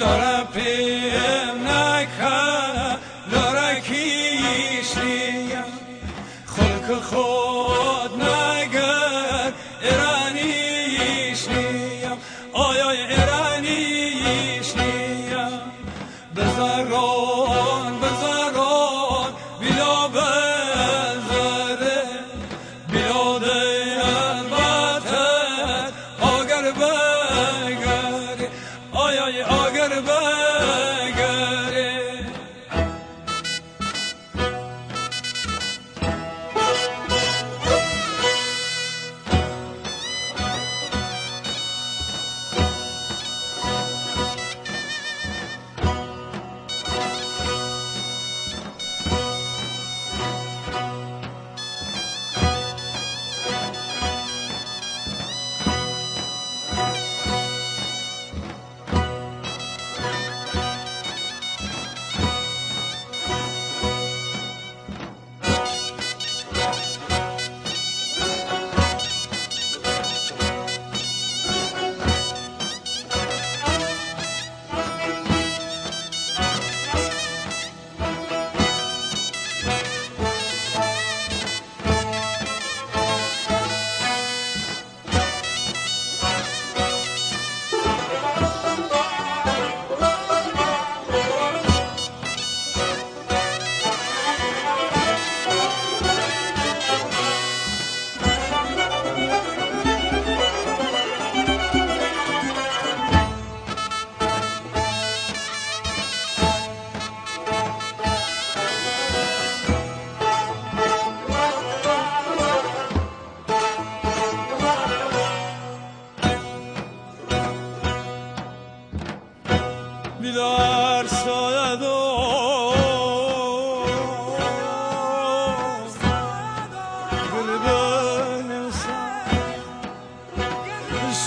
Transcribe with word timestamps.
لورا 0.00 0.36
پیم 0.52 1.58
نکانا 1.68 2.86
لورا 3.32 3.68
خود 5.72 5.76
خلق 6.56 7.02
خود 7.02 8.22
نگر 8.22 9.52
ایرانیش 9.82 11.48
نیم 11.48 12.16
آیا 12.52 13.19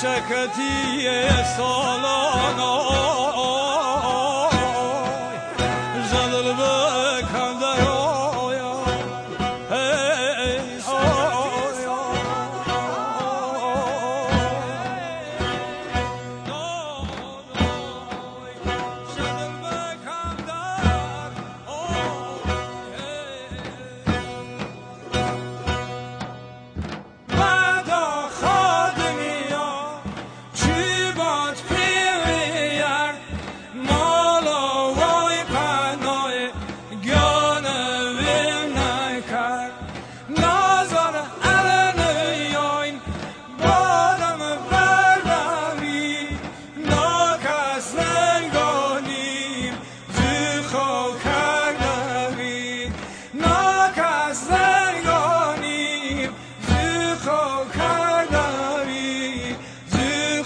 şeketiye 0.03 1.31
solano 1.57 3.22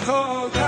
Chodak. 0.08 0.67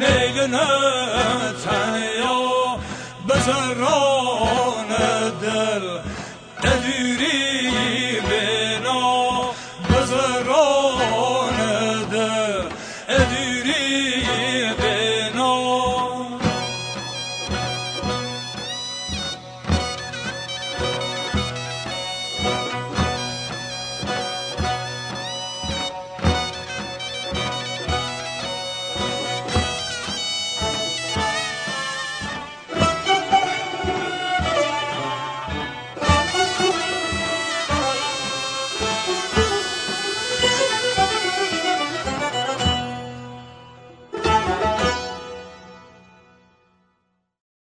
نگنه 0.00 0.68
تنیا 1.64 2.78
بزرگ 3.28 4.19